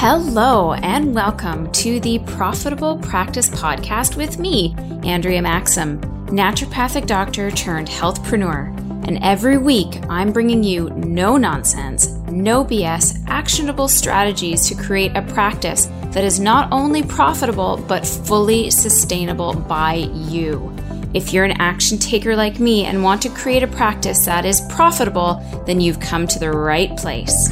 [0.00, 7.88] Hello, and welcome to the Profitable Practice Podcast with me, Andrea Maxim, naturopathic doctor turned
[7.88, 8.68] healthpreneur.
[9.08, 15.22] And every week, I'm bringing you no nonsense, no BS, actionable strategies to create a
[15.22, 20.72] practice that is not only profitable, but fully sustainable by you.
[21.12, 24.60] If you're an action taker like me and want to create a practice that is
[24.70, 27.50] profitable, then you've come to the right place.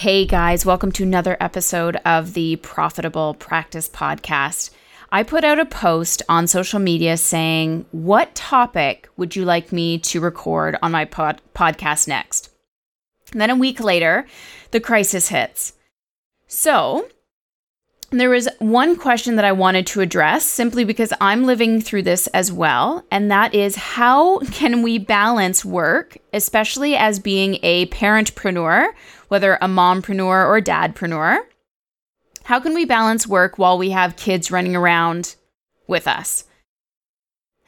[0.00, 4.68] Hey guys, welcome to another episode of the Profitable Practice Podcast.
[5.10, 9.98] I put out a post on social media saying, What topic would you like me
[10.00, 12.50] to record on my pod- podcast next?
[13.32, 14.26] And then a week later,
[14.70, 15.72] the crisis hits.
[16.46, 17.08] So,
[18.20, 22.26] there was one question that I wanted to address simply because I'm living through this
[22.28, 23.04] as well.
[23.10, 28.92] And that is how can we balance work, especially as being a parentpreneur
[29.28, 31.38] whether a mompreneur or dadpreneur.
[32.44, 35.34] How can we balance work while we have kids running around
[35.86, 36.44] with us?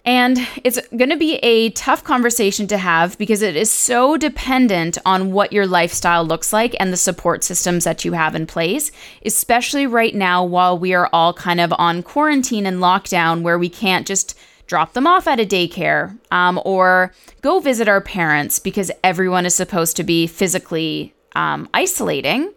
[0.09, 4.97] And it's going to be a tough conversation to have because it is so dependent
[5.05, 8.91] on what your lifestyle looks like and the support systems that you have in place,
[9.27, 13.69] especially right now while we are all kind of on quarantine and lockdown where we
[13.69, 14.35] can't just
[14.67, 19.55] drop them off at a daycare um, or go visit our parents because everyone is
[19.55, 22.51] supposed to be physically um, isolating.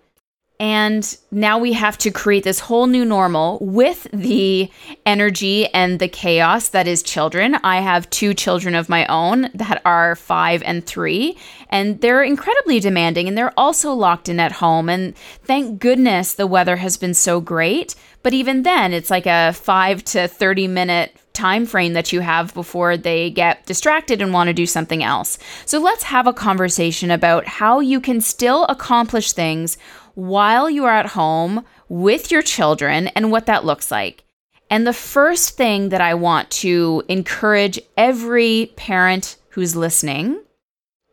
[0.62, 4.70] And now we have to create this whole new normal with the
[5.08, 7.56] energy and the chaos that is children.
[7.64, 11.36] I have two children of my own that are five and three,
[11.70, 14.88] and they're incredibly demanding and they're also locked in at home.
[14.88, 17.96] And thank goodness the weather has been so great.
[18.22, 22.54] But even then, it's like a five to 30 minute time frame that you have
[22.54, 25.38] before they get distracted and want to do something else.
[25.66, 29.78] So let's have a conversation about how you can still accomplish things
[30.16, 34.24] while you are at home with your children and what that looks like.
[34.70, 40.42] And the first thing that I want to encourage every parent who's listening,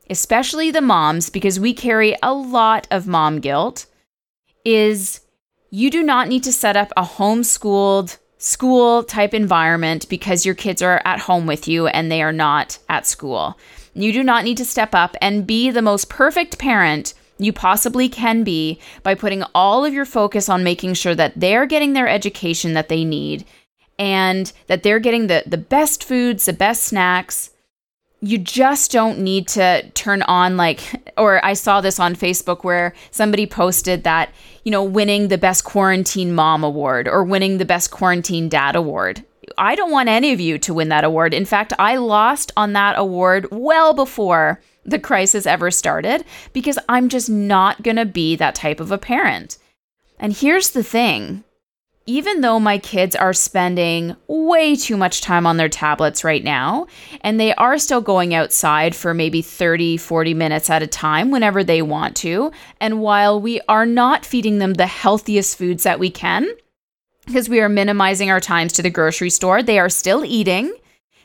[0.09, 3.87] especially the moms, because we carry a lot of mom guilt,
[4.65, 5.21] is
[5.71, 10.81] you do not need to set up a homeschooled school type environment because your kids
[10.81, 13.59] are at home with you and they are not at school.
[13.95, 18.09] You do not need to step up and be the most perfect parent you possibly
[18.09, 22.09] can be by putting all of your focus on making sure that they're getting their
[22.09, 23.45] education that they need
[23.99, 27.51] and that they're getting the, the best foods, the best snacks,
[28.21, 30.81] you just don't need to turn on like
[31.19, 34.31] or I saw this on Facebook where somebody posted that,
[34.65, 39.25] you know, winning the best quarantine mom award or winning the best quarantine dad award.
[39.57, 41.33] I don't want any of you to win that award.
[41.33, 44.61] In fact, I lost on that award well before
[44.91, 48.99] the crisis ever started because I'm just not going to be that type of a
[48.99, 49.59] parent.
[50.19, 51.45] And here's the thing
[52.09, 56.87] even though my kids are spending way too much time on their tablets right now,
[57.21, 61.63] and they are still going outside for maybe 30, 40 minutes at a time whenever
[61.63, 62.51] they want to,
[62.81, 66.49] and while we are not feeding them the healthiest foods that we can,
[67.27, 70.75] because we are minimizing our times to the grocery store, they are still eating.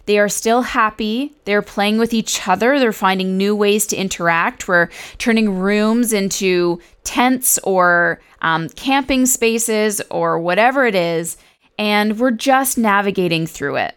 [0.05, 1.33] They are still happy.
[1.45, 2.77] They're playing with each other.
[2.77, 4.67] They're finding new ways to interact.
[4.67, 11.37] We're turning rooms into tents or um, camping spaces or whatever it is.
[11.79, 13.95] And we're just navigating through it.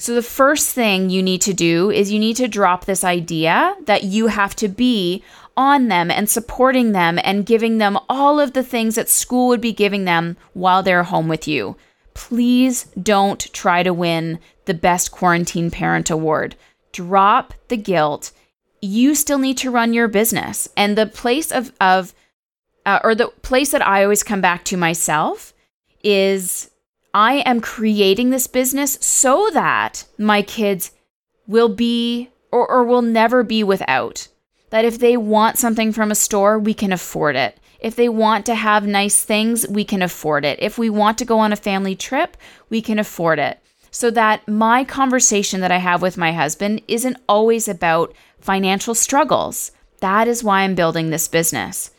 [0.00, 3.74] So, the first thing you need to do is you need to drop this idea
[3.86, 5.24] that you have to be
[5.56, 9.60] on them and supporting them and giving them all of the things that school would
[9.60, 11.76] be giving them while they're home with you.
[12.18, 16.56] Please don't try to win the Best Quarantine Parent Award.
[16.90, 18.32] Drop the guilt.
[18.82, 20.68] You still need to run your business.
[20.76, 22.12] And the place of, of
[22.84, 25.54] uh, or the place that I always come back to myself
[26.02, 26.70] is
[27.14, 30.90] I am creating this business so that my kids
[31.46, 34.26] will be or, or will never be without.
[34.70, 37.58] That if they want something from a store, we can afford it.
[37.78, 40.58] If they want to have nice things, we can afford it.
[40.60, 42.36] If we want to go on a family trip,
[42.68, 43.60] we can afford it
[43.90, 49.72] so that my conversation that I have with my husband isn't always about financial struggles.
[50.00, 51.90] That is why I'm building this business.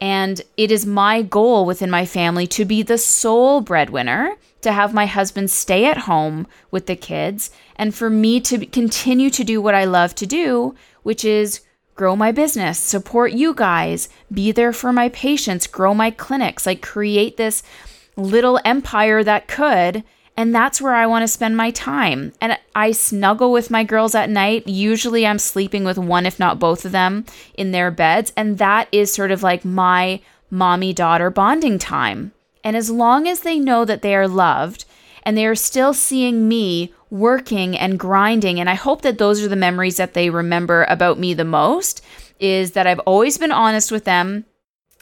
[0.00, 4.92] And it is my goal within my family to be the sole breadwinner, to have
[4.92, 9.62] my husband stay at home with the kids, and for me to continue to do
[9.62, 11.60] what I love to do, which is
[11.96, 16.82] grow my business, support you guys, be there for my patients, grow my clinics, like
[16.82, 17.62] create this
[18.16, 20.04] little empire that could
[20.36, 22.32] and that's where I want to spend my time.
[22.40, 24.68] And I snuggle with my girls at night.
[24.68, 28.32] Usually I'm sleeping with one, if not both of them, in their beds.
[28.36, 30.20] And that is sort of like my
[30.50, 32.32] mommy daughter bonding time.
[32.62, 34.84] And as long as they know that they are loved
[35.22, 39.48] and they are still seeing me working and grinding, and I hope that those are
[39.48, 42.02] the memories that they remember about me the most,
[42.38, 44.44] is that I've always been honest with them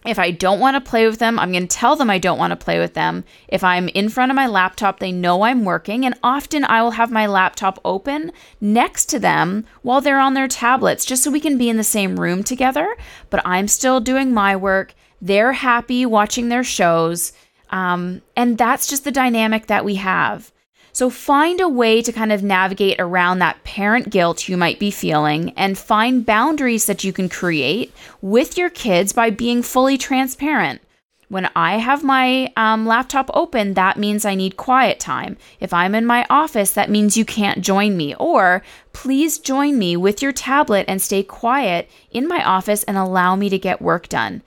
[0.05, 2.39] if I don't want to play with them, I'm going to tell them I don't
[2.39, 3.25] want to play with them.
[3.49, 6.93] If I'm in front of my laptop, they know I'm working, and often I will
[6.93, 8.31] have my laptop open
[8.61, 11.85] next to them while they're on their tablets, just so we can be in the
[11.85, 12.95] same room together.
[13.31, 14.95] But I'm still doing my work.
[15.23, 17.33] They're happy watching their shows.
[17.71, 20.53] Um, and that's just the dynamic that we have.
[20.95, 24.93] So find a way to kind of navigate around that parent guilt you might be
[24.93, 27.93] feeling and find boundaries that you can create
[28.23, 30.81] with your kids by being fully transparent.
[31.29, 35.37] When I have my um, laptop open, that means I need quiet time.
[35.59, 38.15] If I'm in my office, that means you can't join me.
[38.15, 38.63] Or
[38.93, 43.49] please join me with your tablet and stay quiet in my office and allow me
[43.49, 44.43] to get work done.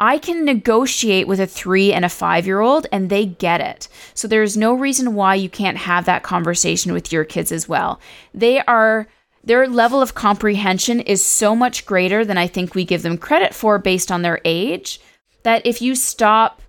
[0.00, 3.88] I can negotiate with a three and a five year old and they get it.
[4.14, 8.00] So there's no reason why you can't have that conversation with your kids as well.
[8.34, 9.06] They are,
[9.42, 13.54] their level of comprehension is so much greater than I think we give them credit
[13.54, 15.00] for based on their age
[15.44, 16.60] that if you stop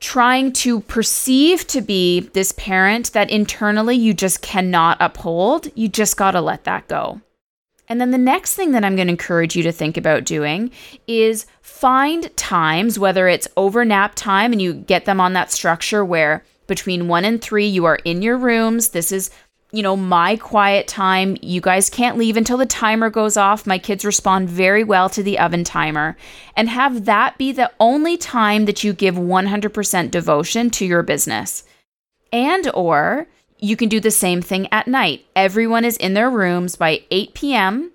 [0.00, 6.16] trying to perceive to be this parent that internally you just cannot uphold, you just
[6.16, 7.20] got to let that go.
[7.88, 10.70] And then the next thing that I'm going to encourage you to think about doing
[11.06, 16.04] is find times, whether it's over nap time and you get them on that structure
[16.04, 18.88] where between one and three, you are in your rooms.
[18.88, 19.30] This is,
[19.70, 21.36] you know, my quiet time.
[21.42, 23.66] You guys can't leave until the timer goes off.
[23.66, 26.16] My kids respond very well to the oven timer.
[26.56, 31.62] And have that be the only time that you give 100% devotion to your business.
[32.32, 35.24] And or you can do the same thing at night.
[35.34, 37.92] Everyone is in their rooms by 8 p.m.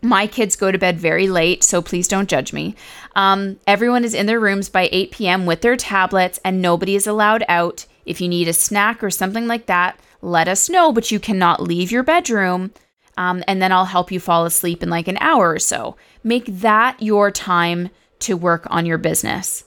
[0.00, 2.76] My kids go to bed very late, so please don't judge me.
[3.16, 5.46] Um, everyone is in their rooms by 8 p.m.
[5.46, 7.86] with their tablets, and nobody is allowed out.
[8.06, 11.62] If you need a snack or something like that, let us know, but you cannot
[11.62, 12.72] leave your bedroom.
[13.16, 15.96] Um, and then I'll help you fall asleep in like an hour or so.
[16.22, 17.90] Make that your time
[18.20, 19.64] to work on your business.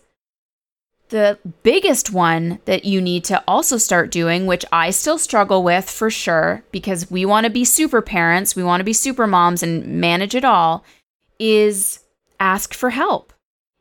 [1.11, 5.89] The biggest one that you need to also start doing, which I still struggle with
[5.89, 9.61] for sure, because we want to be super parents, we want to be super moms
[9.61, 10.85] and manage it all,
[11.37, 11.99] is
[12.39, 13.33] ask for help.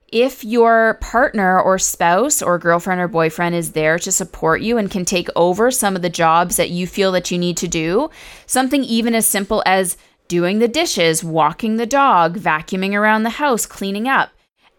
[0.08, 4.90] If your partner or spouse or girlfriend or boyfriend is there to support you and
[4.90, 8.10] can take over some of the jobs that you feel that you need to do,
[8.44, 9.96] something even as simple as
[10.26, 14.30] doing the dishes, walking the dog, vacuuming around the house, cleaning up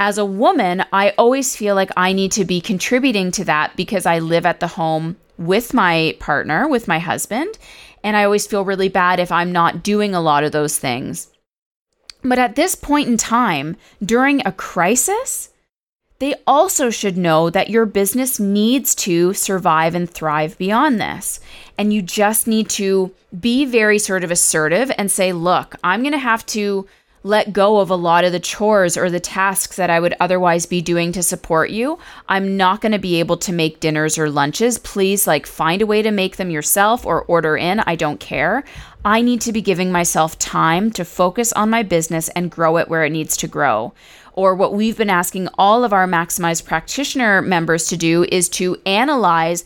[0.01, 4.07] as a woman, I always feel like I need to be contributing to that because
[4.07, 7.55] I live at the home with my partner, with my husband.
[8.03, 11.27] And I always feel really bad if I'm not doing a lot of those things.
[12.23, 15.49] But at this point in time, during a crisis,
[16.17, 21.39] they also should know that your business needs to survive and thrive beyond this.
[21.77, 26.13] And you just need to be very sort of assertive and say, look, I'm going
[26.13, 26.87] to have to
[27.23, 30.65] let go of a lot of the chores or the tasks that I would otherwise
[30.65, 31.99] be doing to support you.
[32.27, 34.79] I'm not going to be able to make dinners or lunches.
[34.79, 37.79] Please, like, find a way to make them yourself or order in.
[37.81, 38.63] I don't care.
[39.05, 42.89] I need to be giving myself time to focus on my business and grow it
[42.89, 43.93] where it needs to grow.
[44.33, 48.81] Or what we've been asking all of our Maximize practitioner members to do is to
[48.85, 49.65] analyze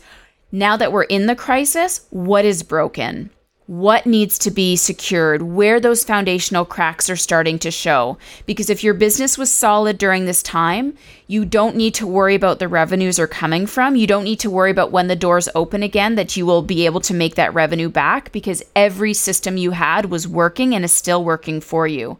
[0.52, 3.30] now that we're in the crisis, what is broken?
[3.66, 8.16] What needs to be secured, where those foundational cracks are starting to show.
[8.46, 10.96] Because if your business was solid during this time,
[11.26, 13.96] you don't need to worry about the revenues are coming from.
[13.96, 16.86] You don't need to worry about when the doors open again that you will be
[16.86, 20.92] able to make that revenue back because every system you had was working and is
[20.92, 22.18] still working for you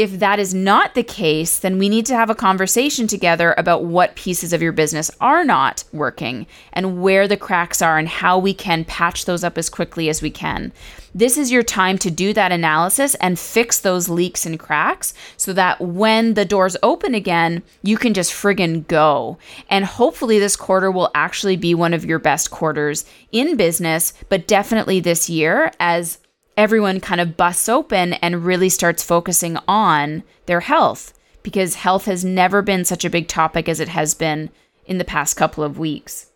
[0.00, 3.84] if that is not the case, then we need to have a conversation together about
[3.84, 8.38] what pieces of your business are not working and where the cracks are and how
[8.38, 10.72] we can patch those up as quickly as we can.
[11.14, 15.52] This is your time to do that analysis and fix those leaks and cracks so
[15.52, 19.36] that when the doors open again, you can just friggin' go.
[19.68, 24.48] And hopefully, this quarter will actually be one of your best quarters in business, but
[24.48, 26.16] definitely this year as
[26.60, 32.22] everyone kind of busts open and really starts focusing on their health because health has
[32.22, 34.50] never been such a big topic as it has been
[34.84, 36.26] in the past couple of weeks.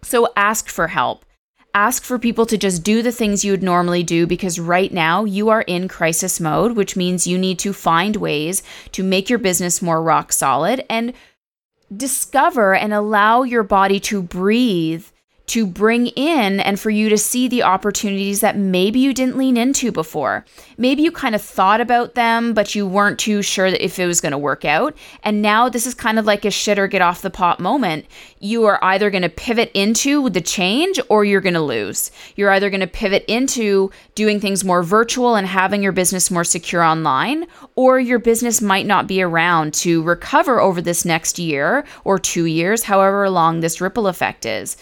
[0.00, 1.24] So ask for help.
[1.74, 5.24] Ask for people to just do the things you would normally do because right now
[5.24, 9.40] you are in crisis mode, which means you need to find ways to make your
[9.40, 11.14] business more rock solid and
[11.96, 15.04] discover and allow your body to breathe
[15.46, 19.56] to bring in and for you to see the opportunities that maybe you didn't lean
[19.56, 20.44] into before.
[20.78, 24.20] Maybe you kind of thought about them, but you weren't too sure if it was
[24.20, 24.96] going to work out.
[25.24, 28.06] And now this is kind of like a shit or get off the pot moment.
[28.38, 32.10] You are either going to pivot into the change or you're going to lose.
[32.36, 36.44] You're either going to pivot into doing things more virtual and having your business more
[36.44, 41.84] secure online, or your business might not be around to recover over this next year
[42.04, 44.76] or two years, however long this ripple effect is.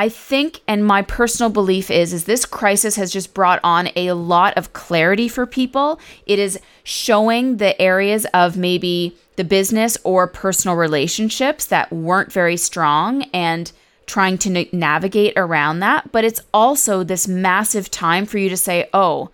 [0.00, 4.12] I think and my personal belief is is this crisis has just brought on a
[4.12, 6.00] lot of clarity for people.
[6.24, 12.56] It is showing the areas of maybe the business or personal relationships that weren't very
[12.56, 13.70] strong and
[14.06, 18.56] trying to na- navigate around that, but it's also this massive time for you to
[18.56, 19.28] say, "Oh,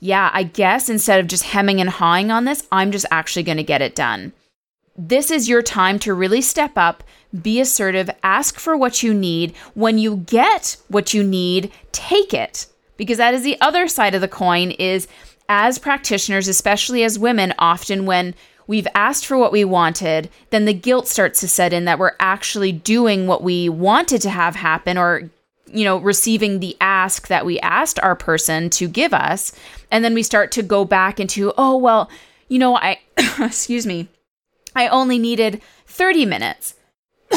[0.00, 3.58] yeah, I guess instead of just hemming and hawing on this, I'm just actually going
[3.58, 4.32] to get it done."
[4.98, 7.02] This is your time to really step up,
[7.42, 9.54] be assertive, ask for what you need.
[9.74, 12.66] When you get what you need, take it.
[12.96, 15.06] Because that is the other side of the coin is
[15.48, 18.34] as practitioners, especially as women, often when
[18.66, 22.16] we've asked for what we wanted, then the guilt starts to set in that we're
[22.18, 25.30] actually doing what we wanted to have happen or
[25.72, 29.52] you know, receiving the ask that we asked our person to give us.
[29.90, 32.08] And then we start to go back into, oh, well,
[32.48, 33.00] you know, I,
[33.40, 34.08] excuse me,
[34.76, 36.74] I only needed 30 minutes.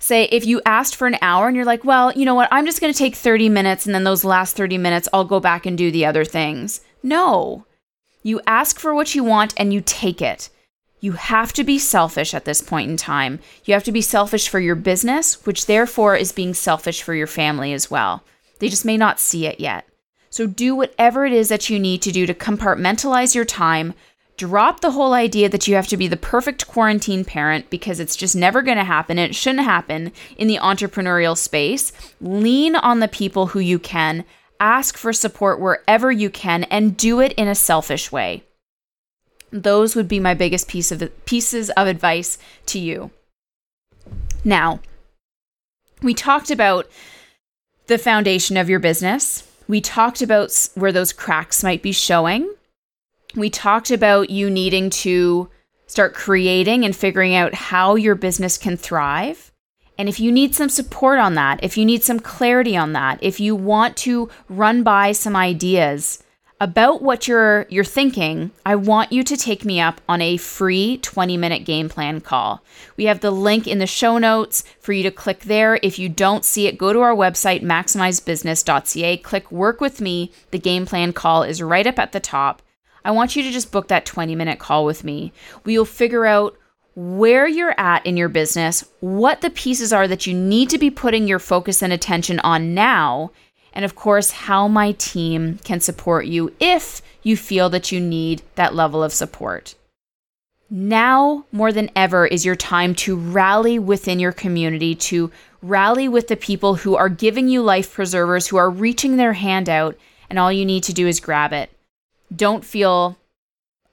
[0.00, 2.66] Say, if you asked for an hour and you're like, well, you know what, I'm
[2.66, 5.64] just going to take 30 minutes and then those last 30 minutes, I'll go back
[5.64, 6.80] and do the other things.
[7.02, 7.64] No.
[8.22, 10.50] You ask for what you want and you take it.
[11.00, 13.38] You have to be selfish at this point in time.
[13.64, 17.26] You have to be selfish for your business, which therefore is being selfish for your
[17.26, 18.24] family as well.
[18.58, 19.86] They just may not see it yet.
[20.28, 23.94] So do whatever it is that you need to do to compartmentalize your time,
[24.36, 28.16] Drop the whole idea that you have to be the perfect quarantine parent because it's
[28.16, 29.16] just never going to happen.
[29.16, 31.92] It shouldn't happen in the entrepreneurial space.
[32.20, 34.24] Lean on the people who you can,
[34.58, 38.42] ask for support wherever you can, and do it in a selfish way.
[39.52, 42.36] Those would be my biggest piece of pieces of advice
[42.66, 43.12] to you.
[44.42, 44.80] Now,
[46.02, 46.90] we talked about
[47.86, 49.48] the foundation of your business.
[49.68, 52.52] We talked about where those cracks might be showing
[53.34, 55.48] we talked about you needing to
[55.86, 59.52] start creating and figuring out how your business can thrive.
[59.96, 63.18] And if you need some support on that, if you need some clarity on that,
[63.22, 66.22] if you want to run by some ideas
[66.60, 70.98] about what you're you're thinking, I want you to take me up on a free
[71.02, 72.64] 20-minute game plan call.
[72.96, 75.78] We have the link in the show notes for you to click there.
[75.82, 80.32] If you don't see it, go to our website maximizedbusiness.ca, click work with me.
[80.52, 82.62] The game plan call is right up at the top.
[83.04, 85.32] I want you to just book that 20 minute call with me.
[85.64, 86.56] We will figure out
[86.94, 90.90] where you're at in your business, what the pieces are that you need to be
[90.90, 93.32] putting your focus and attention on now,
[93.72, 98.42] and of course, how my team can support you if you feel that you need
[98.54, 99.74] that level of support.
[100.70, 105.30] Now, more than ever, is your time to rally within your community, to
[105.62, 109.68] rally with the people who are giving you life preservers, who are reaching their hand
[109.68, 109.96] out,
[110.30, 111.73] and all you need to do is grab it
[112.36, 113.16] don't feel